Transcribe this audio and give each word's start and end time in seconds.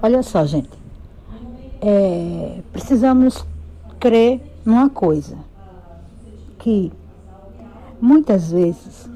Olha 0.00 0.22
só, 0.22 0.46
gente. 0.46 0.70
É, 1.80 2.60
precisamos 2.72 3.44
crer 3.98 4.40
numa 4.64 4.88
coisa. 4.88 5.36
Que 6.58 6.92
muitas 8.00 8.52
vezes, 8.52 9.10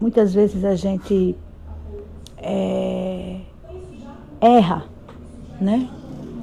muitas 0.00 0.34
vezes 0.34 0.64
a 0.64 0.74
gente 0.74 1.36
é, 2.38 3.40
erra, 4.40 4.84
né? 5.60 5.88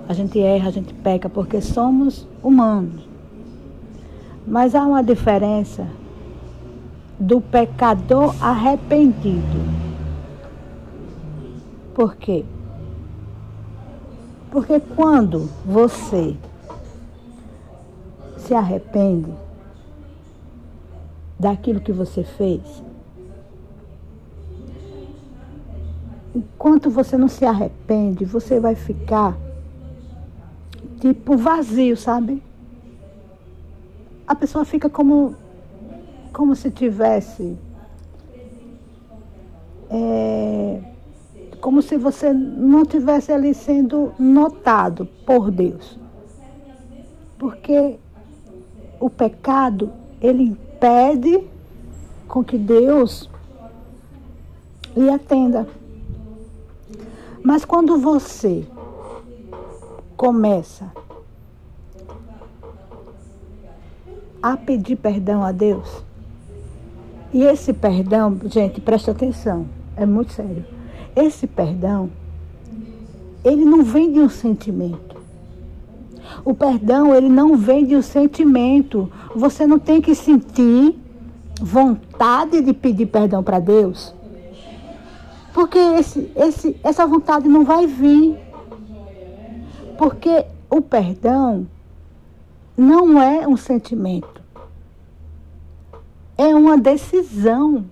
A 0.07 0.13
gente 0.13 0.39
erra, 0.39 0.69
a 0.69 0.71
gente 0.71 0.93
peca 0.93 1.29
porque 1.29 1.61
somos 1.61 2.25
humanos. 2.41 3.07
Mas 4.47 4.73
há 4.73 4.83
uma 4.83 5.03
diferença 5.03 5.85
do 7.19 7.41
pecador 7.41 8.33
arrependido. 8.41 9.59
Por 11.93 12.15
quê? 12.15 12.45
Porque 14.51 14.79
quando 14.79 15.49
você 15.63 16.35
se 18.37 18.53
arrepende 18.53 19.31
daquilo 21.39 21.79
que 21.79 21.91
você 21.91 22.23
fez, 22.23 22.61
enquanto 26.35 26.89
você 26.89 27.17
não 27.17 27.27
se 27.27 27.45
arrepende, 27.45 28.25
você 28.25 28.59
vai 28.59 28.75
ficar 28.75 29.37
tipo 30.99 31.37
vazio, 31.37 31.95
sabe? 31.95 32.41
A 34.27 34.35
pessoa 34.35 34.65
fica 34.65 34.89
como 34.89 35.35
como 36.33 36.55
se 36.55 36.69
tivesse 36.69 37.57
é, 39.89 40.81
como 41.61 41.81
se 41.81 41.97
você 41.97 42.33
não 42.33 42.85
tivesse 42.85 43.31
ali 43.31 43.53
sendo 43.53 44.13
notado 44.17 45.05
por 45.25 45.51
Deus. 45.51 45.97
Porque 47.37 47.97
o 48.99 49.09
pecado, 49.09 49.91
ele 50.21 50.43
impede 50.43 51.43
com 52.27 52.43
que 52.43 52.57
Deus 52.57 53.29
lhe 54.95 55.09
atenda. 55.09 55.67
Mas 57.43 57.63
quando 57.65 57.97
você 57.97 58.65
começa 60.15 60.91
a 64.41 64.55
pedir 64.55 64.97
perdão 64.97 65.43
a 65.43 65.51
Deus, 65.51 66.03
e 67.33 67.43
esse 67.43 67.73
perdão, 67.73 68.37
gente, 68.45 68.81
presta 68.81 69.11
atenção, 69.11 69.67
é 69.95 70.05
muito 70.05 70.33
sério. 70.33 70.78
Esse 71.15 71.47
perdão, 71.47 72.09
ele 73.43 73.65
não 73.65 73.83
vem 73.83 74.11
de 74.11 74.19
um 74.19 74.29
sentimento. 74.29 75.17
O 76.45 76.53
perdão, 76.53 77.13
ele 77.13 77.29
não 77.29 77.55
vem 77.55 77.85
de 77.85 77.95
um 77.95 78.01
sentimento. 78.01 79.11
Você 79.35 79.65
não 79.65 79.79
tem 79.79 80.01
que 80.01 80.13
sentir 80.15 80.97
vontade 81.61 82.61
de 82.61 82.73
pedir 82.73 83.07
perdão 83.07 83.43
para 83.43 83.59
Deus. 83.59 84.13
Porque 85.53 85.77
esse, 85.77 86.31
esse, 86.35 86.79
essa 86.83 87.05
vontade 87.05 87.47
não 87.47 87.65
vai 87.65 87.85
vir. 87.87 88.37
Porque 89.97 90.45
o 90.69 90.81
perdão 90.81 91.67
não 92.77 93.21
é 93.21 93.47
um 93.47 93.57
sentimento. 93.57 94.41
É 96.37 96.55
uma 96.55 96.77
decisão. 96.77 97.85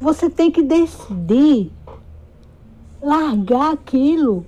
Você 0.00 0.28
tem 0.28 0.50
que 0.50 0.62
decidir 0.62 1.70
largar 3.02 3.72
aquilo 3.72 4.44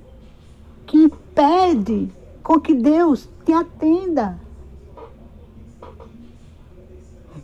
que 0.86 0.96
impede 0.96 2.10
com 2.42 2.60
que 2.60 2.74
Deus 2.74 3.28
te 3.44 3.52
atenda. 3.52 4.38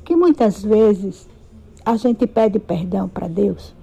Que 0.05 0.17
muitas 0.17 0.63
vezes 0.63 1.29
a 1.85 1.97
gente 1.97 2.27
pede 2.27 2.59
perdão 2.59 3.09
para 3.09 3.29
Deus, 3.29 3.75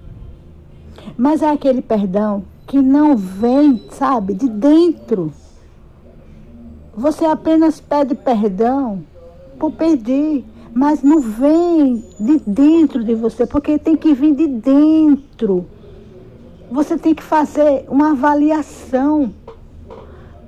mas 1.17 1.41
é 1.41 1.49
aquele 1.49 1.81
perdão 1.81 2.43
que 2.65 2.81
não 2.81 3.17
vem, 3.17 3.81
sabe, 3.91 4.33
de 4.33 4.47
dentro. 4.47 5.33
Você 6.95 7.25
apenas 7.25 7.79
pede 7.79 8.15
perdão 8.15 9.03
por 9.57 9.71
pedir, 9.71 10.45
mas 10.73 11.01
não 11.01 11.19
vem 11.19 12.03
de 12.19 12.39
dentro 12.45 13.03
de 13.03 13.15
você, 13.15 13.45
porque 13.45 13.77
tem 13.77 13.95
que 13.95 14.13
vir 14.13 14.35
de 14.35 14.47
dentro. 14.47 15.65
Você 16.71 16.97
tem 16.97 17.15
que 17.15 17.23
fazer 17.23 17.85
uma 17.87 18.11
avaliação. 18.11 19.33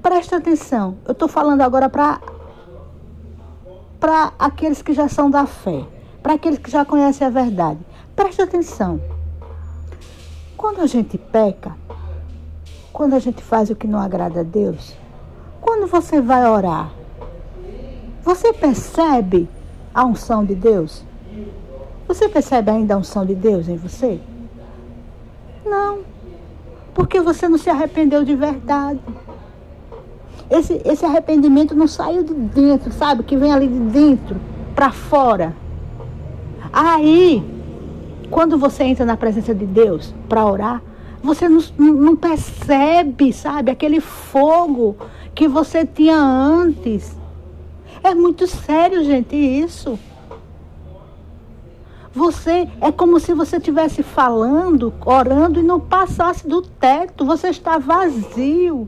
Presta 0.02 0.38
atenção, 0.38 0.98
eu 1.06 1.12
estou 1.12 1.28
falando 1.28 1.62
agora 1.62 1.90
para 1.90 2.22
para 4.00 4.34
aqueles 4.40 4.82
que 4.82 4.94
já 4.94 5.08
são 5.08 5.30
da 5.30 5.46
fé, 5.46 5.86
para 6.24 6.34
aqueles 6.34 6.58
que 6.58 6.72
já 6.72 6.84
conhecem 6.84 7.26
a 7.28 7.30
verdade. 7.30 7.80
Presta 8.16 8.44
atenção. 8.44 9.00
Quando 10.58 10.82
a 10.82 10.88
gente 10.88 11.20
peca, 11.20 11.76
quando 12.92 13.14
a 13.14 13.20
gente 13.20 13.44
faz 13.44 13.70
o 13.70 13.76
que 13.76 13.86
não 13.86 14.00
agrada 14.00 14.40
a 14.40 14.44
Deus, 14.44 14.96
quando 15.62 15.86
você 15.86 16.20
vai 16.20 16.50
orar, 16.50 16.92
você 18.24 18.52
percebe 18.52 19.48
a 19.94 20.06
unção 20.06 20.44
de 20.46 20.56
Deus? 20.56 21.04
Você 22.08 22.28
percebe 22.28 22.72
ainda 22.72 22.96
a 22.96 22.98
unção 22.98 23.26
de 23.26 23.36
Deus 23.36 23.68
em 23.68 23.78
você? 23.78 24.20
Não. 25.66 26.00
Porque 26.94 27.22
você 27.22 27.48
não 27.48 27.58
se 27.58 27.70
arrependeu 27.70 28.24
de 28.24 28.36
verdade. 28.36 29.00
Esse, 30.50 30.82
esse 30.84 31.06
arrependimento 31.06 31.74
não 31.74 31.88
saiu 31.88 32.24
de 32.24 32.34
dentro, 32.34 32.92
sabe? 32.92 33.24
Que 33.24 33.38
vem 33.38 33.54
ali 33.54 33.68
de 33.68 33.80
dentro 33.80 34.36
para 34.76 34.92
fora. 34.92 35.56
Aí, 36.74 37.44
quando 38.30 38.58
você 38.58 38.84
entra 38.84 39.06
na 39.06 39.16
presença 39.16 39.56
de 39.56 39.66
Deus 39.66 40.14
para 40.28 40.46
orar, 40.46 40.82
você 41.24 41.48
não, 41.48 41.62
não 41.78 42.16
percebe, 42.16 43.32
sabe? 43.32 43.72
Aquele 43.72 44.02
fogo 44.02 44.98
que 45.36 45.48
você 45.48 45.86
tinha 45.86 46.18
antes. 46.18 47.16
É 48.04 48.16
muito 48.16 48.48
sério, 48.48 49.04
gente, 49.04 49.36
isso. 49.36 50.00
Você 52.14 52.68
é 52.82 52.92
como 52.92 53.20
se 53.20 53.34
você 53.34 53.56
estivesse 53.56 54.04
falando, 54.04 54.94
orando 55.06 55.60
e 55.60 55.64
não 55.64 55.80
passasse 55.80 56.46
do 56.46 56.62
teto. 56.62 57.24
Você 57.24 57.50
está 57.50 57.78
vazio. 57.78 58.88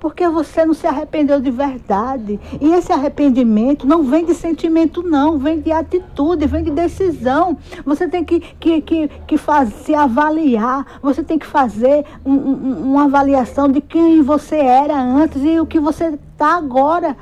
Porque 0.00 0.28
você 0.28 0.64
não 0.64 0.74
se 0.74 0.86
arrependeu 0.86 1.40
de 1.40 1.50
verdade. 1.50 2.40
E 2.60 2.72
esse 2.72 2.92
arrependimento 2.92 3.86
não 3.86 4.02
vem 4.02 4.24
de 4.24 4.34
sentimento, 4.34 5.02
não, 5.02 5.38
vem 5.38 5.60
de 5.60 5.70
atitude, 5.70 6.46
vem 6.46 6.64
de 6.64 6.70
decisão. 6.70 7.56
Você 7.84 8.08
tem 8.08 8.24
que, 8.24 8.40
que, 8.40 8.80
que, 8.80 9.08
que 9.08 9.38
se 9.84 9.94
avaliar, 9.94 10.98
você 11.02 11.22
tem 11.22 11.38
que 11.38 11.46
fazer 11.46 12.04
um, 12.24 12.32
um, 12.32 12.92
uma 12.92 13.04
avaliação 13.04 13.68
de 13.68 13.80
quem 13.80 14.22
você 14.22 14.56
era 14.56 15.00
antes 15.00 15.42
e 15.44 15.60
o 15.60 15.66
que 15.66 15.80
você 15.80 16.18
está 16.38 16.56
agora. 16.56 17.16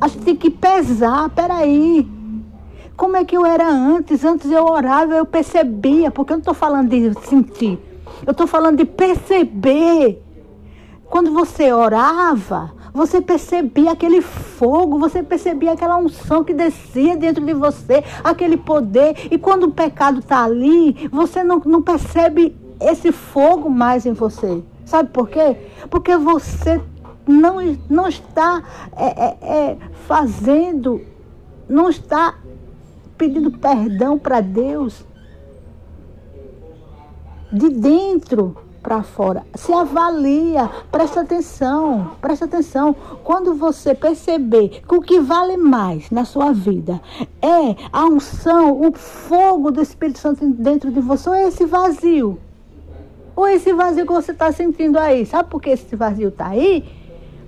A 0.00 0.06
gente 0.06 0.24
tem 0.24 0.36
que 0.36 0.48
pesar, 0.48 1.28
peraí. 1.30 2.08
Como 2.96 3.16
é 3.16 3.24
que 3.24 3.36
eu 3.36 3.44
era 3.44 3.68
antes? 3.68 4.24
Antes 4.24 4.48
eu 4.48 4.64
orava, 4.64 5.14
eu 5.14 5.26
percebia, 5.26 6.08
porque 6.12 6.32
eu 6.32 6.36
não 6.36 6.40
estou 6.40 6.54
falando 6.54 6.88
de 6.88 7.12
sentir. 7.26 7.80
Eu 8.24 8.30
estou 8.30 8.46
falando 8.46 8.76
de 8.76 8.84
perceber. 8.84 10.22
Quando 11.06 11.32
você 11.32 11.72
orava, 11.72 12.72
você 12.92 13.20
percebia 13.20 13.90
aquele 13.90 14.20
fogo, 14.22 14.98
você 14.98 15.22
percebia 15.22 15.72
aquela 15.72 15.96
unção 15.96 16.44
que 16.44 16.54
descia 16.54 17.16
dentro 17.16 17.44
de 17.44 17.54
você, 17.54 18.04
aquele 18.22 18.56
poder. 18.56 19.28
E 19.32 19.36
quando 19.36 19.64
o 19.64 19.72
pecado 19.72 20.20
está 20.20 20.44
ali, 20.44 21.08
você 21.10 21.42
não, 21.42 21.60
não 21.66 21.82
percebe 21.82 22.56
esse 22.80 23.10
fogo 23.10 23.68
mais 23.68 24.06
em 24.06 24.12
você. 24.12 24.62
Sabe 24.84 25.10
por 25.10 25.28
quê? 25.28 25.56
Porque 25.90 26.16
você 26.16 26.80
não, 27.26 27.56
não 27.88 28.08
está 28.08 28.62
é, 28.96 29.06
é, 29.06 29.38
é, 29.40 29.78
fazendo, 30.06 31.00
não 31.68 31.88
está 31.88 32.34
pedindo 33.16 33.50
perdão 33.50 34.18
para 34.18 34.40
Deus 34.40 35.04
de 37.52 37.68
dentro 37.70 38.56
para 38.82 39.02
fora. 39.02 39.46
Se 39.54 39.72
avalia, 39.72 40.68
presta 40.92 41.22
atenção, 41.22 42.10
presta 42.20 42.44
atenção. 42.44 42.94
Quando 43.24 43.54
você 43.54 43.94
perceber 43.94 44.82
que 44.86 44.94
o 44.94 45.00
que 45.00 45.20
vale 45.20 45.56
mais 45.56 46.10
na 46.10 46.26
sua 46.26 46.52
vida 46.52 47.00
é 47.40 47.74
a 47.90 48.04
unção, 48.04 48.82
o 48.82 48.92
fogo 48.92 49.70
do 49.70 49.80
Espírito 49.80 50.18
Santo 50.18 50.46
dentro 50.50 50.90
de 50.92 51.00
você, 51.00 51.30
ou 51.30 51.34
é 51.34 51.48
esse 51.48 51.64
vazio. 51.64 52.38
Ou 53.34 53.48
esse 53.48 53.72
vazio 53.72 54.06
que 54.06 54.12
você 54.12 54.32
está 54.32 54.52
sentindo 54.52 54.98
aí. 54.98 55.24
Sabe 55.24 55.48
por 55.48 55.62
que 55.62 55.70
esse 55.70 55.96
vazio 55.96 56.28
está 56.28 56.48
aí? 56.48 56.84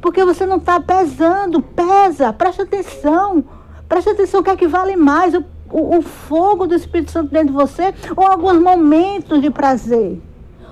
Porque 0.06 0.24
você 0.24 0.46
não 0.46 0.58
está 0.58 0.78
pesando, 0.78 1.60
pesa, 1.60 2.32
presta 2.32 2.62
atenção. 2.62 3.42
Presta 3.88 4.12
atenção 4.12 4.38
o 4.38 4.44
que 4.44 4.50
é 4.50 4.56
que 4.56 4.68
vale 4.68 4.94
mais, 4.94 5.34
o 5.34 5.44
o, 5.68 5.98
o 5.98 6.02
fogo 6.02 6.64
do 6.64 6.76
Espírito 6.76 7.10
Santo 7.10 7.32
dentro 7.32 7.48
de 7.48 7.54
você, 7.54 7.92
ou 8.16 8.24
alguns 8.24 8.60
momentos 8.60 9.40
de 9.40 9.50
prazer. 9.50 10.22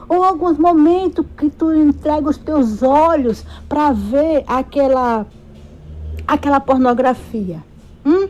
Ou 0.08 0.22
alguns 0.22 0.56
momentos 0.56 1.26
que 1.36 1.50
tu 1.50 1.74
entrega 1.74 2.30
os 2.30 2.38
teus 2.38 2.80
olhos 2.80 3.44
para 3.68 3.90
ver 3.90 4.44
aquela 4.46 5.26
aquela 6.28 6.60
pornografia. 6.60 7.60
Hum? 8.06 8.28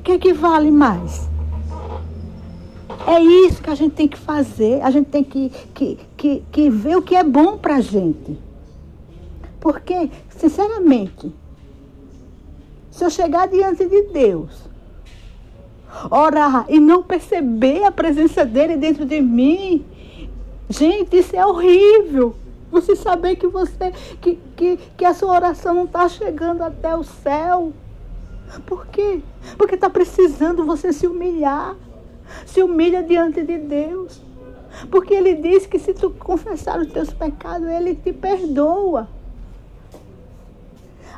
O 0.00 0.02
que, 0.02 0.18
que 0.18 0.32
vale 0.32 0.72
mais? 0.72 1.28
É 3.06 3.20
isso 3.20 3.62
que 3.62 3.70
a 3.70 3.74
gente 3.76 3.94
tem 3.94 4.08
que 4.08 4.18
fazer. 4.18 4.82
A 4.82 4.90
gente 4.90 5.06
tem 5.10 5.22
que, 5.22 5.52
que, 5.72 5.96
que, 6.16 6.42
que 6.50 6.70
ver 6.70 6.96
o 6.96 7.02
que 7.02 7.14
é 7.14 7.22
bom 7.22 7.56
para 7.56 7.76
a 7.76 7.80
gente. 7.80 8.36
Porque, 9.64 10.10
sinceramente, 10.44 11.32
se 12.90 13.02
eu 13.02 13.08
chegar 13.08 13.48
diante 13.48 13.86
de 13.86 14.02
Deus, 14.02 14.50
orar 16.10 16.66
e 16.68 16.78
não 16.78 17.02
perceber 17.02 17.82
a 17.84 17.90
presença 17.90 18.44
dele 18.44 18.76
dentro 18.76 19.06
de 19.06 19.22
mim, 19.22 19.84
gente, 20.68 21.16
isso 21.16 21.34
é 21.34 21.46
horrível. 21.46 22.36
Você 22.70 22.94
saber 22.94 23.36
que 23.36 23.46
você 23.46 23.92
que, 24.20 24.38
que, 24.56 24.76
que 24.96 25.04
a 25.04 25.14
sua 25.14 25.32
oração 25.32 25.74
não 25.74 25.84
está 25.84 26.08
chegando 26.08 26.62
até 26.62 26.94
o 26.94 27.04
céu. 27.04 27.72
Por 28.66 28.86
quê? 28.88 29.20
Porque 29.56 29.76
está 29.76 29.88
precisando 29.88 30.66
você 30.66 30.92
se 30.92 31.06
humilhar. 31.06 31.74
Se 32.44 32.62
humilha 32.62 33.02
diante 33.02 33.42
de 33.42 33.58
Deus. 33.58 34.20
Porque 34.90 35.14
ele 35.14 35.34
diz 35.36 35.66
que 35.66 35.78
se 35.78 35.94
tu 35.94 36.10
confessar 36.10 36.80
os 36.80 36.92
teus 36.92 37.12
pecados, 37.12 37.68
ele 37.68 37.94
te 37.94 38.12
perdoa. 38.12 39.08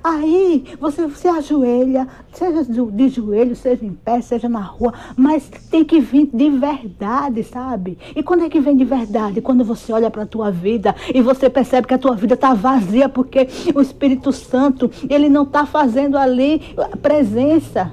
Aí 0.09 0.65
você 0.79 1.11
se 1.11 1.27
ajoelha, 1.27 2.07
seja 2.33 2.63
de 2.65 3.09
joelho, 3.09 3.57
seja 3.57 3.85
em 3.85 3.93
pé, 3.93 4.21
seja 4.21 4.49
na 4.49 4.61
rua, 4.61 4.95
mas 5.17 5.51
tem 5.69 5.85
que 5.85 5.99
vir 5.99 6.31
de 6.33 6.49
verdade, 6.49 7.43
sabe? 7.43 7.99
E 8.15 8.23
quando 8.23 8.45
é 8.45 8.49
que 8.49 8.61
vem 8.61 8.77
de 8.77 8.85
verdade? 8.85 9.41
Quando 9.41 9.65
você 9.65 9.93
olha 9.93 10.09
para 10.09 10.23
a 10.23 10.27
tua 10.27 10.49
vida 10.49 10.95
e 11.13 11.21
você 11.21 11.51
percebe 11.51 11.89
que 11.89 11.95
a 11.95 11.99
tua 11.99 12.15
vida 12.15 12.35
está 12.35 12.55
vazia 12.55 13.09
porque 13.09 13.49
o 13.75 13.81
Espírito 13.81 14.31
Santo, 14.31 14.89
ele 15.11 15.29
não 15.29 15.43
está 15.43 15.67
fazendo 15.67 16.17
ali 16.17 16.63
presença. 17.03 17.91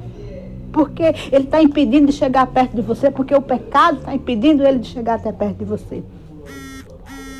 Porque 0.72 1.16
ele 1.32 1.46
está 1.46 1.64
impedindo 1.64 2.06
de 2.06 2.14
chegar 2.14 2.46
perto 2.46 2.76
de 2.76 2.84
você, 2.84 3.10
porque 3.10 3.34
o 3.34 3.42
pecado 3.42 3.98
está 3.98 4.14
impedindo 4.14 4.64
ele 4.64 4.78
de 4.78 4.88
chegar 4.88 5.16
até 5.16 5.32
perto 5.32 5.58
de 5.58 5.66
você. 5.66 6.04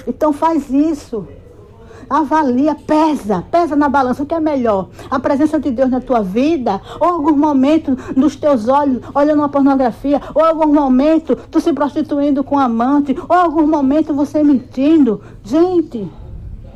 Então 0.08 0.34
faz 0.34 0.72
isso. 0.72 1.28
Avalia, 2.10 2.76
pesa, 2.76 3.44
pesa 3.52 3.76
na 3.76 3.90
balança. 3.90 4.24
O 4.24 4.26
que 4.26 4.36
é 4.36 4.40
melhor? 4.40 4.90
A 5.10 5.20
presença 5.20 5.60
de 5.60 5.72
Deus 5.72 5.90
na 5.90 6.02
tua 6.02 6.22
vida? 6.22 6.82
Ou 7.00 7.08
algum 7.08 7.36
momento 7.36 7.98
nos 8.16 8.36
teus 8.36 8.68
olhos 8.68 9.02
olhando 9.14 9.40
uma 9.40 9.50
pornografia? 9.50 10.22
Ou 10.34 10.44
algum 10.44 10.74
momento 10.74 11.36
tu 11.36 11.60
se 11.60 11.74
prostituindo 11.74 12.44
com 12.44 12.58
amante? 12.58 13.16
Ou 13.28 13.36
algum 13.36 13.68
momento 13.68 14.14
você 14.14 14.44
mentindo? 14.44 15.22
Gente. 15.44 16.10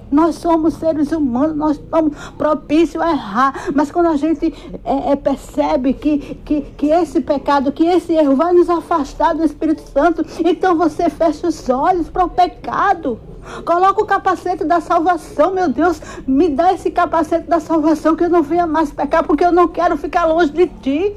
Nós 0.09 0.35
somos 0.35 0.75
seres 0.75 1.11
humanos, 1.11 1.55
nós 1.57 1.77
estamos 1.77 2.13
propícios 2.37 3.01
a 3.01 3.11
errar. 3.11 3.71
Mas 3.73 3.91
quando 3.91 4.07
a 4.07 4.15
gente 4.15 4.53
é, 4.83 5.11
é, 5.11 5.15
percebe 5.15 5.93
que, 5.93 6.35
que, 6.45 6.61
que 6.61 6.87
esse 6.87 7.19
pecado, 7.19 7.71
que 7.71 7.85
esse 7.85 8.13
erro 8.13 8.35
vai 8.35 8.53
nos 8.53 8.69
afastar 8.69 9.35
do 9.35 9.43
Espírito 9.43 9.81
Santo, 9.81 10.25
então 10.45 10.77
você 10.77 11.09
fecha 11.09 11.47
os 11.47 11.69
olhos 11.69 12.09
para 12.09 12.23
o 12.23 12.29
pecado. 12.29 13.19
Coloca 13.65 14.01
o 14.01 14.05
capacete 14.05 14.63
da 14.63 14.79
salvação, 14.81 15.53
meu 15.53 15.69
Deus. 15.69 16.01
Me 16.27 16.49
dá 16.49 16.73
esse 16.73 16.91
capacete 16.91 17.47
da 17.47 17.59
salvação 17.59 18.15
que 18.15 18.23
eu 18.23 18.29
não 18.29 18.43
venha 18.43 18.67
mais 18.67 18.91
pecar, 18.91 19.23
porque 19.23 19.45
eu 19.45 19.51
não 19.51 19.67
quero 19.67 19.97
ficar 19.97 20.25
longe 20.25 20.51
de 20.51 20.67
ti. 20.67 21.15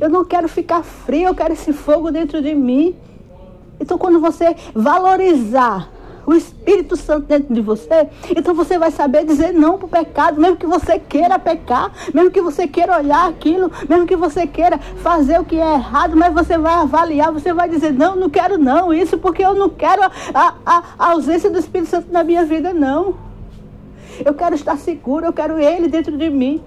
Eu 0.00 0.08
não 0.08 0.24
quero 0.24 0.48
ficar 0.48 0.82
frio, 0.82 1.28
eu 1.28 1.34
quero 1.34 1.52
esse 1.52 1.72
fogo 1.72 2.10
dentro 2.10 2.40
de 2.40 2.54
mim. 2.54 2.96
Então, 3.78 3.98
quando 3.98 4.20
você 4.20 4.56
valorizar 4.74 5.91
o 6.32 6.36
Espírito 6.36 6.96
Santo 6.96 7.26
dentro 7.26 7.52
de 7.54 7.60
você, 7.60 8.08
então 8.36 8.54
você 8.54 8.78
vai 8.78 8.90
saber 8.90 9.24
dizer 9.24 9.52
não 9.52 9.78
para 9.78 9.86
o 9.86 9.88
pecado, 9.88 10.40
mesmo 10.40 10.56
que 10.56 10.66
você 10.66 10.98
queira 10.98 11.38
pecar, 11.38 11.92
mesmo 12.12 12.30
que 12.30 12.40
você 12.40 12.66
queira 12.66 12.98
olhar 12.98 13.28
aquilo, 13.28 13.70
mesmo 13.88 14.06
que 14.06 14.16
você 14.16 14.46
queira 14.46 14.78
fazer 14.78 15.40
o 15.40 15.44
que 15.44 15.56
é 15.56 15.74
errado, 15.74 16.16
mas 16.16 16.32
você 16.32 16.58
vai 16.58 16.74
avaliar, 16.74 17.32
você 17.32 17.52
vai 17.52 17.68
dizer, 17.68 17.92
não, 17.92 18.16
não 18.16 18.30
quero 18.30 18.58
não, 18.58 18.92
isso 18.92 19.18
porque 19.18 19.44
eu 19.44 19.54
não 19.54 19.68
quero 19.68 20.02
a, 20.02 20.54
a, 20.64 20.82
a 20.98 21.10
ausência 21.12 21.50
do 21.50 21.58
Espírito 21.58 21.90
Santo 21.90 22.12
na 22.12 22.24
minha 22.24 22.44
vida, 22.44 22.72
não. 22.72 23.14
Eu 24.24 24.34
quero 24.34 24.54
estar 24.54 24.76
seguro, 24.76 25.26
eu 25.26 25.32
quero 25.32 25.58
Ele 25.58 25.88
dentro 25.88 26.16
de 26.16 26.28
mim. 26.30 26.62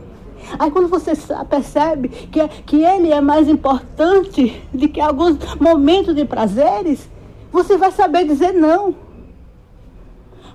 Aí 0.60 0.70
quando 0.70 0.88
você 0.88 1.14
percebe 1.50 2.10
que, 2.10 2.48
que 2.66 2.84
Ele 2.84 3.12
é 3.12 3.22
mais 3.22 3.48
importante 3.48 4.62
do 4.74 4.88
que 4.90 5.02
alguns 5.02 5.38
momentos 5.60 6.14
de 6.16 6.26
prazeres, 6.26 7.10
você 7.52 7.78
vai 7.78 7.92
saber 7.92 8.26
dizer 8.26 8.54
não. 8.54 9.05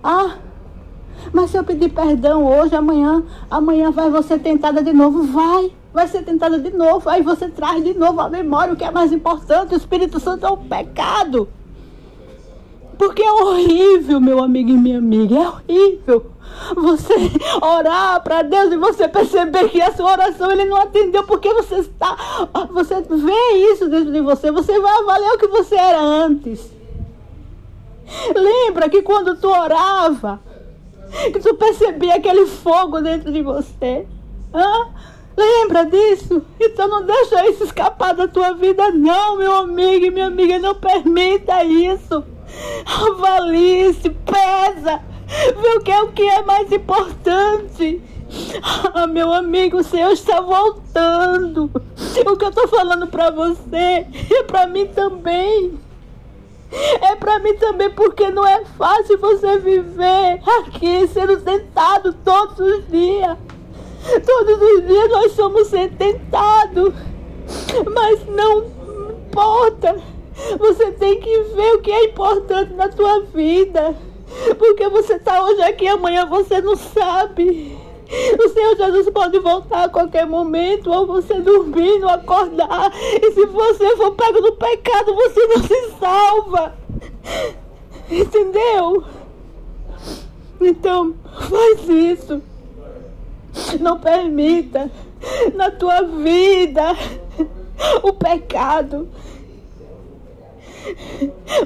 Ah, 0.03 0.37
mas 1.33 1.51
se 1.51 1.59
eu 1.59 1.65
pedir 1.65 1.91
perdão 1.91 2.45
hoje, 2.47 2.75
amanhã, 2.75 3.23
amanhã 3.51 3.91
vai 3.91 4.11
você 4.11 4.39
tentada 4.39 4.83
de 4.83 4.93
novo. 4.93 5.23
Vai, 5.25 5.73
vai 5.93 6.09
ser 6.09 6.23
tentada 6.23 6.59
de 6.59 6.71
novo. 6.71 7.09
Aí 7.09 7.23
você 7.23 7.49
traz 7.49 7.85
de 7.85 7.95
novo 7.95 8.21
a 8.21 8.29
memória 8.29 8.73
o 8.73 8.77
que 8.77 8.85
é 8.85 8.91
mais 8.91 9.13
importante. 9.13 9.75
O 9.75 9.77
Espírito 9.77 10.19
Santo 10.19 10.47
é 10.47 10.51
o 10.51 10.57
pecado. 10.57 11.49
Porque 12.99 13.23
é 13.23 13.33
horrível, 13.33 14.21
meu 14.21 14.43
amigo 14.43 14.71
e 14.71 14.77
minha 14.77 14.99
amiga, 14.99 15.35
é 15.35 15.49
horrível. 15.49 16.27
Você 16.77 17.15
orar 17.63 18.23
para 18.23 18.43
Deus 18.43 18.73
e 18.73 18.77
você 18.77 19.09
perceber 19.09 19.71
que 19.71 19.81
a 19.81 19.93
sua 19.93 20.13
oração 20.13 20.51
ele 20.51 20.67
não 20.67 20.77
atendeu 20.77 21.25
porque 21.25 21.51
você 21.55 21.77
está, 21.77 22.15
você 22.71 23.01
vê 23.01 23.73
isso 23.73 23.89
dentro 23.89 24.13
de 24.13 24.21
você, 24.21 24.51
você 24.51 24.79
vai 24.79 24.99
avaliar 24.99 25.33
o 25.33 25.39
que 25.39 25.47
você 25.47 25.77
era 25.77 25.99
antes. 25.99 26.80
Lembra 28.35 28.89
que 28.89 29.03
quando 29.03 29.37
tu 29.37 29.49
orava, 29.49 30.41
que 31.33 31.41
tu 31.41 31.55
percebia 31.55 32.17
aquele 32.17 32.47
fogo 32.47 33.01
dentro 33.01 33.33
de 33.33 33.43
você? 33.43 34.07
Hã? 34.53 34.89
Lembra 35.37 35.87
disso? 35.87 36.43
Então 36.59 36.89
não 36.89 37.03
deixa 37.03 37.49
isso 37.49 37.65
escapar 37.65 38.15
da 38.15 38.29
tua 38.29 38.53
vida, 38.53 38.91
não, 38.91 39.37
meu 39.37 39.55
amigo 39.55 40.07
e 40.07 40.11
minha 40.11 40.27
amiga. 40.27 40.59
Não 40.59 40.75
permita 40.75 41.65
isso. 41.65 42.25
Avalie-se, 42.85 44.11
pesa. 44.11 45.01
Vê 45.61 45.69
o 45.77 45.81
que 45.81 45.91
é 45.91 46.03
o 46.03 46.13
que 46.13 46.23
é 46.23 46.43
mais 46.43 46.71
importante. 46.73 48.03
Ah, 48.95 49.07
meu 49.07 49.33
amigo, 49.33 49.79
o 49.79 49.85
Senhor 49.85 50.13
está 50.13 50.41
voltando. 50.41 51.71
O 52.27 52.37
que 52.37 52.45
eu 52.45 52.49
estou 52.49 52.69
falando 52.69 53.07
para 53.07 53.31
você 53.31 54.07
é 54.31 54.43
para 54.47 54.67
mim 54.67 54.87
também. 54.87 55.79
É 56.73 57.17
para 57.17 57.39
mim 57.41 57.55
também 57.57 57.91
porque 57.91 58.31
não 58.31 58.47
é 58.47 58.65
fácil 58.79 59.19
você 59.19 59.59
viver 59.59 60.41
aqui 60.61 61.07
sendo 61.09 61.41
tentado 61.41 62.13
todos 62.25 62.59
os 62.59 62.87
dias. 62.89 63.37
Todos 64.25 64.63
os 64.63 64.87
dias 64.87 65.11
nós 65.11 65.33
somos 65.33 65.69
tentados. 65.69 66.95
Mas 67.93 68.27
não 68.27 68.65
importa. 69.27 69.97
Você 70.59 70.93
tem 70.93 71.21
que 71.21 71.39
ver 71.55 71.75
o 71.75 71.81
que 71.81 71.91
é 71.91 72.05
importante 72.05 72.73
na 72.75 72.89
tua 72.89 73.21
vida. 73.23 73.95
Porque 74.59 74.89
você 74.89 75.15
está 75.15 75.45
hoje 75.45 75.63
aqui, 75.63 75.89
amanhã 75.89 76.25
você 76.25 76.61
não 76.61 76.77
sabe. 76.77 77.77
O 78.39 78.49
Senhor 78.49 78.77
Jesus 78.77 79.11
pode 79.11 79.39
voltar 79.39 79.85
a 79.85 79.89
qualquer 79.89 80.27
momento, 80.27 80.91
ou 80.91 81.07
você 81.07 81.35
dormir, 81.35 81.99
não 82.01 82.09
acordar. 82.09 82.93
E 83.23 83.33
se 83.33 83.47
você 83.47 83.97
for 83.97 84.13
pego 84.13 84.41
no 84.41 84.53
pecado, 84.53 85.15
você 85.15 85.47
não 85.47 85.63
se 85.63 85.91
salva. 85.99 86.75
Entendeu? 88.11 89.05
Então, 90.61 91.15
faz 91.49 91.89
isso. 91.89 92.43
Não 93.81 93.99
permita 93.99 94.91
na 95.55 95.71
tua 95.71 96.03
vida 96.03 96.97
o 98.03 98.13
pecado. 98.13 99.09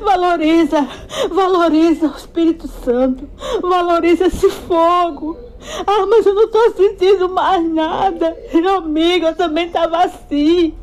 Valoriza, 0.00 0.86
valoriza 1.30 2.08
o 2.08 2.16
Espírito 2.16 2.68
Santo, 2.68 3.28
valoriza 3.62 4.26
esse 4.26 4.50
fogo. 4.50 5.38
Ah, 5.86 6.06
mas 6.06 6.26
eu 6.26 6.34
não 6.34 6.44
estou 6.44 6.72
sentindo 6.72 7.28
mais 7.28 7.68
nada. 7.68 8.36
Amigo, 8.76 9.26
eu 9.26 9.34
também 9.34 9.66
estava 9.66 10.04
assim. 10.04 10.74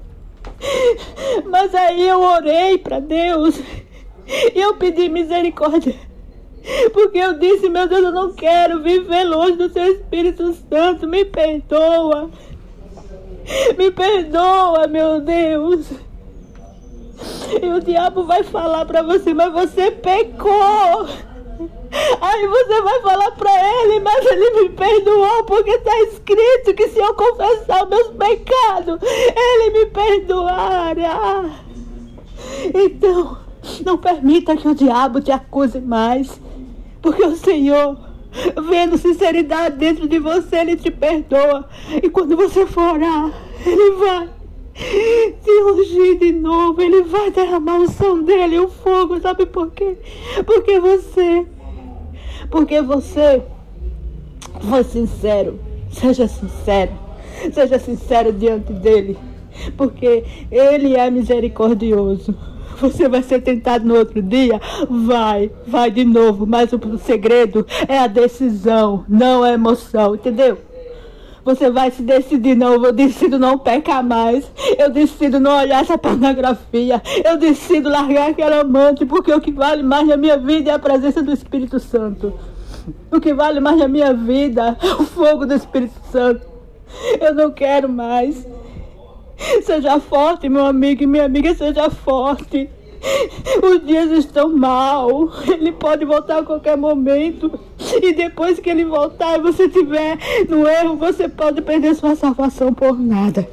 Mas 1.49 1.73
aí 1.73 2.07
eu 2.07 2.21
orei 2.21 2.77
para 2.77 2.99
Deus 2.99 3.59
e 4.53 4.59
eu 4.59 4.75
pedi 4.75 5.09
misericórdia. 5.09 5.95
Porque 6.93 7.17
eu 7.17 7.39
disse, 7.39 7.69
meu 7.69 7.87
Deus, 7.87 8.03
eu 8.03 8.11
não 8.11 8.33
quero 8.33 8.81
viver 8.81 9.23
longe 9.23 9.53
do 9.53 9.69
seu 9.69 9.93
Espírito 9.93 10.53
Santo. 10.69 11.07
Me 11.07 11.25
perdoa. 11.25 12.29
Me 13.77 13.91
perdoa, 13.91 14.87
meu 14.87 15.21
Deus. 15.21 15.87
E 17.61 17.67
o 17.67 17.79
diabo 17.79 18.23
vai 18.23 18.43
falar 18.43 18.85
para 18.85 19.01
você, 19.01 19.33
mas 19.33 19.51
você 19.51 19.91
pecou. 19.91 21.07
Aí 22.21 22.47
você 22.47 22.81
vai 22.81 23.01
falar 23.01 23.31
para 23.31 23.83
ele, 23.83 23.99
mas 23.99 24.25
ele 24.25 24.61
me 24.61 24.69
perdoou 24.69 25.43
porque 25.43 25.71
está 25.71 25.99
escrito 26.03 26.73
que 26.73 26.87
se 26.87 26.99
eu 26.99 27.13
confessar 27.13 27.85
meus 27.87 28.07
pecados, 28.09 28.99
ele 29.03 29.69
me 29.71 29.85
perdoará. 29.87 31.49
Então, 32.73 33.37
não 33.85 33.97
permita 33.97 34.55
que 34.55 34.67
o 34.67 34.75
diabo 34.75 35.21
te 35.21 35.31
acuse 35.31 35.81
mais, 35.81 36.39
porque 37.01 37.25
o 37.25 37.35
Senhor, 37.35 37.97
vendo 38.69 38.97
sinceridade 38.97 39.75
dentro 39.75 40.07
de 40.07 40.17
você, 40.17 40.57
ele 40.57 40.77
te 40.77 40.89
perdoa. 40.89 41.67
E 42.01 42.09
quando 42.09 42.37
você 42.37 42.65
for 42.65 42.93
orar, 42.93 43.31
ele 43.65 43.91
vai 43.91 44.29
se 44.73 45.63
ungir 45.63 46.19
de 46.19 46.31
novo, 46.31 46.81
ele 46.81 47.01
vai 47.03 47.31
derramar 47.31 47.79
o 47.79 47.91
som 47.91 48.21
dele, 48.21 48.59
o 48.59 48.69
fogo, 48.69 49.19
sabe 49.19 49.45
por 49.45 49.71
quê? 49.71 49.97
Porque 50.45 50.79
você 50.79 51.45
porque 52.51 52.81
você 52.81 53.41
foi 54.69 54.83
sincero. 54.83 55.59
Seja 55.89 56.27
sincero. 56.27 56.91
Seja 57.51 57.79
sincero 57.79 58.31
diante 58.31 58.71
dele. 58.73 59.17
Porque 59.75 60.23
ele 60.51 60.95
é 60.95 61.09
misericordioso. 61.09 62.35
Você 62.79 63.07
vai 63.07 63.21
ser 63.21 63.41
tentado 63.41 63.85
no 63.85 63.95
outro 63.95 64.21
dia? 64.21 64.59
Vai, 64.89 65.51
vai 65.67 65.91
de 65.91 66.03
novo. 66.03 66.47
Mas 66.47 66.71
o 66.73 66.97
segredo 66.97 67.65
é 67.87 67.99
a 67.99 68.07
decisão, 68.07 69.05
não 69.07 69.43
a 69.43 69.51
emoção, 69.51 70.15
entendeu? 70.15 70.57
Você 71.43 71.69
vai 71.71 71.89
se 71.89 72.03
decidir, 72.03 72.55
não, 72.55 72.73
eu 72.85 72.91
decido 72.91 73.39
não 73.39 73.57
pecar 73.57 74.03
mais. 74.03 74.49
Eu 74.77 74.89
decido 74.89 75.39
não 75.39 75.57
olhar 75.57 75.81
essa 75.81 75.97
pornografia. 75.97 77.01
Eu 77.23 77.37
decido 77.37 77.89
largar 77.89 78.29
aquele 78.29 78.53
amante, 78.53 79.05
porque 79.05 79.33
o 79.33 79.41
que 79.41 79.51
vale 79.51 79.81
mais 79.81 80.07
na 80.07 80.17
minha 80.17 80.37
vida 80.37 80.71
é 80.71 80.73
a 80.73 80.79
presença 80.79 81.21
do 81.21 81.31
Espírito 81.31 81.79
Santo. 81.79 82.33
O 83.11 83.19
que 83.19 83.33
vale 83.33 83.59
mais 83.59 83.77
na 83.77 83.87
minha 83.87 84.13
vida 84.13 84.77
é 84.81 84.93
o 84.93 85.03
fogo 85.03 85.45
do 85.45 85.53
Espírito 85.53 85.99
Santo. 86.11 86.45
Eu 87.19 87.33
não 87.33 87.51
quero 87.51 87.89
mais. 87.89 88.47
Seja 89.63 89.99
forte, 89.99 90.47
meu 90.47 90.65
amigo 90.65 91.03
e 91.03 91.07
minha 91.07 91.25
amiga, 91.25 91.53
seja 91.55 91.89
forte. 91.89 92.69
Os 93.63 93.85
dias 93.85 94.11
estão 94.11 94.49
mal. 94.55 95.29
Ele 95.47 95.71
pode 95.71 96.05
voltar 96.05 96.39
a 96.39 96.43
qualquer 96.43 96.77
momento. 96.77 97.59
E 98.01 98.13
depois 98.13 98.59
que 98.59 98.69
ele 98.69 98.85
voltar 98.85 99.37
e 99.37 99.41
você 99.41 99.65
estiver 99.65 100.17
no 100.47 100.67
erro, 100.67 100.95
você 100.95 101.27
pode 101.27 101.61
perder 101.61 101.95
sua 101.95 102.15
salvação 102.15 102.73
por 102.73 102.97
nada. 102.97 103.47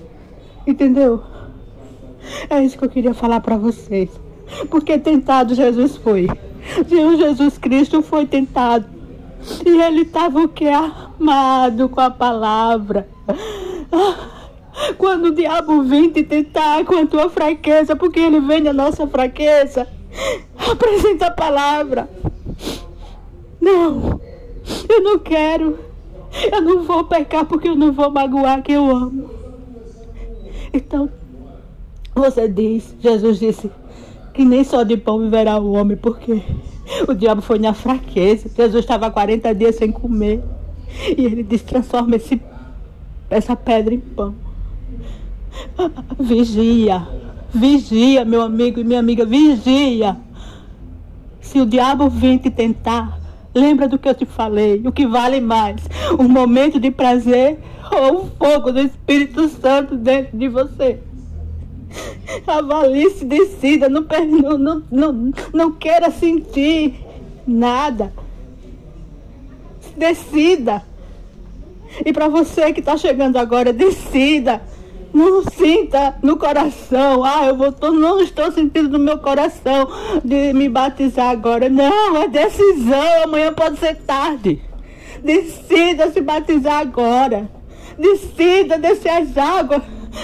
Entendeu? 0.67 1.23
É 2.51 2.63
isso 2.63 2.77
que 2.77 2.85
eu 2.85 2.91
queria 2.91 3.15
falar 3.15 3.41
para 3.41 3.57
vocês. 3.57 4.11
Porque 4.71 4.99
tentado 4.99 5.55
Jesus 5.55 5.97
foi. 5.97 6.29
Jesus 6.89 7.59
Cristo 7.59 8.03
foi 8.03 8.27
tentado. 8.27 8.87
E 9.65 9.81
ele 9.81 10.03
estava 10.03 10.41
o 10.41 10.49
que? 10.49 10.69
Armado 10.69 11.89
com 11.89 12.01
a 12.01 12.11
palavra. 12.11 13.09
Ah, 13.91 14.38
quando 14.97 15.27
o 15.27 15.35
diabo 15.35 15.83
vem 15.83 16.11
te 16.11 16.23
tentar 16.23 16.85
com 16.85 16.97
a 16.97 17.07
tua 17.07 17.29
fraqueza, 17.29 17.97
porque 17.97 18.21
ele 18.21 18.41
vem 18.41 18.63
da 18.63 18.73
nossa 18.73 19.07
fraqueza, 19.07 19.87
apresenta 20.71 21.27
a 21.27 21.31
palavra. 21.31 22.09
Não, 23.61 24.21
eu 24.89 25.03
não 25.03 25.19
quero. 25.19 25.79
Eu 26.53 26.61
não 26.61 26.83
vou 26.83 27.05
pecar 27.05 27.45
porque 27.47 27.69
eu 27.69 27.77
não 27.77 27.93
vou 27.93 28.11
magoar 28.11 28.63
quem 28.63 28.75
eu 28.75 28.91
amo. 28.91 29.31
Então, 30.73 31.09
você 32.15 32.47
diz, 32.49 32.95
Jesus 33.01 33.39
disse, 33.39 33.71
que 34.35 34.45
nem 34.45 34.63
só 34.63 34.85
de 34.85 34.97
pão 34.97 35.19
viverá 35.19 35.59
o 35.59 35.73
homem, 35.73 35.97
porque 35.97 36.43
o 37.09 37.15
diabo 37.15 37.43
foi 37.43 37.59
na 37.59 37.75
fraqueza. 37.75 38.49
Jesus 38.55 38.85
estava 38.85 39.11
40 39.11 39.53
dias 39.55 39.75
sem 39.77 39.91
comer. 39.91 40.43
E 41.17 41.25
ele 41.25 41.43
disse: 41.43 41.65
transforma 41.65 42.17
esse, 42.17 42.41
essa 43.29 43.57
pedra 43.57 43.93
em 43.93 43.99
pão. 43.99 44.35
Vigia, 46.19 47.07
vigia, 47.53 48.25
meu 48.25 48.43
amigo 48.43 48.81
e 48.81 48.85
minha 48.85 49.01
amiga, 49.01 49.25
vigia. 49.25 50.17
Se 51.41 51.61
o 51.61 51.67
diabo 51.67 52.09
vir 52.09 52.39
te 52.39 52.51
tentar, 52.51 53.19
lembra 53.55 53.89
do 53.89 53.99
que 53.99 54.09
eu 54.09 54.15
te 54.15 54.27
falei. 54.27 54.83
O 54.85 54.93
que 54.93 55.07
vale 55.07 55.41
mais? 55.41 55.81
Um 56.19 56.29
momento 56.29 56.79
de 56.79 56.91
prazer 56.91 57.59
ou 57.91 58.23
o 58.23 58.27
fogo 58.27 58.73
do 58.73 58.81
Espírito 58.81 59.49
Santo 59.49 59.97
dentro 59.97 60.37
de 60.37 60.49
você? 60.49 61.01
Avalie-se, 62.47 63.25
decida, 63.25 63.89
não, 63.89 64.05
não, 64.59 64.83
não, 64.91 65.33
não 65.55 65.73
queira 65.73 66.11
sentir 66.11 66.95
nada. 67.47 68.13
Decida. 69.97 70.83
E 72.05 72.13
para 72.13 72.29
você 72.29 72.73
que 72.73 72.81
está 72.81 72.97
chegando 72.97 73.39
agora, 73.39 73.73
decida. 73.73 74.63
Não 75.13 75.43
sinta 75.43 76.17
no 76.23 76.37
coração, 76.37 77.25
ah, 77.25 77.47
eu 77.47 77.57
vou, 77.57 77.73
tô, 77.73 77.91
não 77.91 78.21
estou 78.21 78.53
sentindo 78.53 78.91
no 78.91 78.99
meu 78.99 79.19
coração 79.19 79.89
de 80.25 80.53
me 80.53 80.69
batizar 80.69 81.31
agora. 81.31 81.69
Não, 81.69 82.17
é 82.17 82.29
decisão, 82.29 83.25
amanhã 83.25 83.53
pode 83.53 83.79
ser 83.79 83.97
tarde. 83.97 84.61
Decida 85.23 86.11
se 86.11 86.21
batizar 86.21 86.79
agora. 86.79 87.51
Decida 87.99 88.79
descer 88.79 89.11
as 89.11 89.37
águas. 89.37 89.83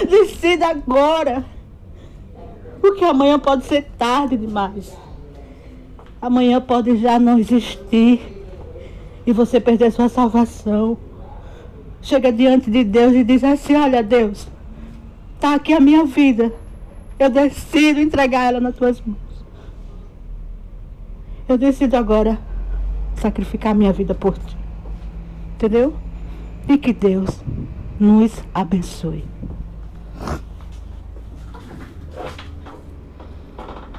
Decida 0.09 0.67
agora. 0.67 1.43
Porque 2.79 3.03
amanhã 3.03 3.39
pode 3.39 3.65
ser 3.65 3.83
tarde 3.97 4.37
demais. 4.37 4.95
Amanhã 6.21 6.61
pode 6.61 6.97
já 6.97 7.19
não 7.19 7.37
existir. 7.37 8.21
E 9.25 9.33
você 9.33 9.59
perder 9.59 9.91
sua 9.91 10.07
salvação. 10.07 10.97
Chega 12.01 12.31
diante 12.31 12.69
de 12.69 12.83
Deus 12.83 13.13
e 13.13 13.23
diz 13.23 13.43
assim: 13.43 13.75
Olha, 13.75 14.03
Deus, 14.03 14.47
está 15.45 15.53
aqui 15.53 15.73
a 15.73 15.79
minha 15.79 16.03
vida. 16.05 16.51
Eu 17.19 17.29
decido 17.29 17.99
entregar 17.99 18.45
ela 18.45 18.59
nas 18.59 18.75
tuas 18.75 18.99
mãos. 18.99 19.19
Eu 21.47 21.55
decido 21.55 21.95
agora 21.95 22.39
sacrificar 23.15 23.71
a 23.71 23.75
minha 23.75 23.93
vida 23.93 24.15
por 24.15 24.35
ti. 24.35 24.57
Entendeu? 25.53 25.93
E 26.67 26.77
que 26.79 26.91
Deus 26.91 27.43
nos 27.99 28.43
abençoe. 28.53 29.23